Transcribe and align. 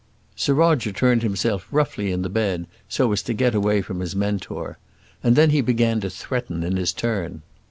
Sir 0.35 0.55
Roger 0.55 0.91
turned 0.91 1.21
himself 1.21 1.67
roughly 1.69 2.11
in 2.11 2.23
the 2.23 2.27
bed 2.29 2.65
so 2.89 3.11
as 3.11 3.21
to 3.21 3.35
get 3.35 3.53
away 3.53 3.83
from 3.83 3.99
his 3.99 4.15
Mentor, 4.15 4.79
and 5.21 5.35
then 5.35 5.51
he 5.51 5.61
began 5.61 6.01
to 6.01 6.09
threaten 6.09 6.63
in 6.63 6.75
his 6.75 6.91
turn. 6.91 7.43